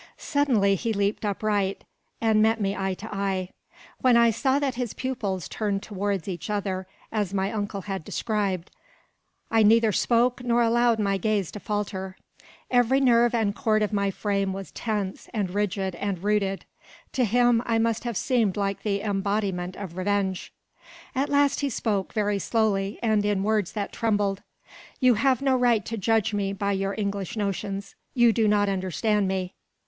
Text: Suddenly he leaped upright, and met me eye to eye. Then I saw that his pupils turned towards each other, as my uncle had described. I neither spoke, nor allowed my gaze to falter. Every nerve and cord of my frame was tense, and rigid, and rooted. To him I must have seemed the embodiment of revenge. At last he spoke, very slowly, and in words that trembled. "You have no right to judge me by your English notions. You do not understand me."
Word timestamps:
Suddenly 0.17 0.73
he 0.73 0.93
leaped 0.93 1.23
upright, 1.25 1.83
and 2.19 2.41
met 2.41 2.59
me 2.59 2.75
eye 2.75 2.95
to 2.95 3.13
eye. 3.13 3.49
Then 4.01 4.17
I 4.17 4.31
saw 4.31 4.57
that 4.57 4.73
his 4.73 4.95
pupils 4.95 5.47
turned 5.47 5.83
towards 5.83 6.27
each 6.27 6.49
other, 6.49 6.87
as 7.11 7.35
my 7.35 7.51
uncle 7.51 7.81
had 7.81 8.03
described. 8.03 8.71
I 9.51 9.61
neither 9.61 9.91
spoke, 9.91 10.43
nor 10.43 10.63
allowed 10.63 10.97
my 10.97 11.17
gaze 11.17 11.51
to 11.51 11.59
falter. 11.59 12.17
Every 12.71 12.99
nerve 12.99 13.35
and 13.35 13.53
cord 13.55 13.83
of 13.83 13.93
my 13.93 14.09
frame 14.09 14.53
was 14.53 14.71
tense, 14.71 15.29
and 15.35 15.51
rigid, 15.51 15.93
and 15.93 16.23
rooted. 16.23 16.65
To 17.13 17.23
him 17.23 17.61
I 17.67 17.77
must 17.77 18.03
have 18.03 18.17
seemed 18.17 18.55
the 18.55 19.01
embodiment 19.03 19.75
of 19.75 19.97
revenge. 19.97 20.51
At 21.13 21.29
last 21.29 21.59
he 21.59 21.69
spoke, 21.69 22.11
very 22.13 22.39
slowly, 22.39 22.97
and 23.03 23.23
in 23.23 23.43
words 23.43 23.73
that 23.73 23.93
trembled. 23.93 24.41
"You 24.99 25.13
have 25.13 25.43
no 25.43 25.55
right 25.55 25.85
to 25.85 25.95
judge 25.95 26.33
me 26.33 26.53
by 26.53 26.71
your 26.71 26.95
English 26.97 27.37
notions. 27.37 27.93
You 28.15 28.33
do 28.33 28.47
not 28.47 28.67
understand 28.67 29.27
me." 29.27 29.53